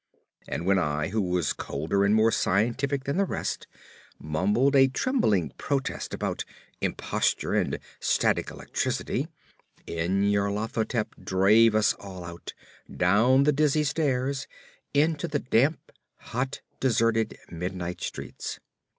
And 0.47 0.65
when 0.65 0.79
I, 0.79 1.09
who 1.09 1.21
was 1.21 1.53
colder 1.53 2.03
and 2.03 2.15
more 2.15 2.31
scientific 2.31 3.03
than 3.03 3.17
the 3.17 3.23
rest, 3.23 3.67
mumbled 4.17 4.75
a 4.75 4.87
trembling 4.87 5.51
protest 5.59 6.11
about 6.11 6.43
"imposture" 6.81 7.53
and 7.53 7.77
"static 7.99 8.49
electricity," 8.49 9.27
Nyarlathotep 9.87 11.23
drove 11.23 11.75
us 11.75 11.93
all 11.99 12.23
out, 12.23 12.55
down 12.91 13.43
the 13.43 13.51
dizzy 13.53 13.83
stairs 13.83 14.47
into 14.91 15.27
the 15.27 15.37
damp, 15.37 15.91
hot, 16.17 16.61
deserted 16.79 17.37
midnight 17.51 18.01
streets. 18.01 18.59